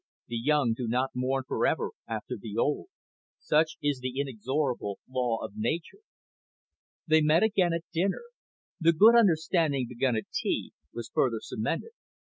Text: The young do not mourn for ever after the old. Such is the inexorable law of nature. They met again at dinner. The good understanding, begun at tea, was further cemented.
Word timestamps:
The 0.29 0.37
young 0.37 0.73
do 0.75 0.87
not 0.87 1.11
mourn 1.13 1.43
for 1.47 1.67
ever 1.67 1.91
after 2.07 2.35
the 2.35 2.57
old. 2.57 2.87
Such 3.37 3.77
is 3.83 3.99
the 3.99 4.19
inexorable 4.19 4.97
law 5.07 5.37
of 5.43 5.55
nature. 5.55 5.99
They 7.05 7.21
met 7.21 7.43
again 7.43 7.71
at 7.73 7.83
dinner. 7.93 8.23
The 8.79 8.93
good 8.93 9.15
understanding, 9.15 9.85
begun 9.87 10.15
at 10.15 10.25
tea, 10.33 10.73
was 10.91 11.11
further 11.13 11.39
cemented. 11.39 11.91